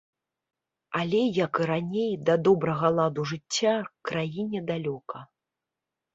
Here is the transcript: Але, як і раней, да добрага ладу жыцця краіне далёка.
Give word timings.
Але, 1.01 1.19
як 1.45 1.53
і 1.63 1.67
раней, 1.71 2.09
да 2.31 2.37
добрага 2.47 2.91
ладу 3.01 3.27
жыцця 3.33 3.75
краіне 4.13 4.65
далёка. 4.73 5.17